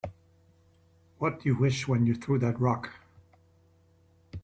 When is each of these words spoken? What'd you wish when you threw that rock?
What'd 1.19 1.45
you 1.45 1.55
wish 1.55 1.87
when 1.87 2.07
you 2.07 2.15
threw 2.15 2.39
that 2.39 2.59
rock? 2.59 2.89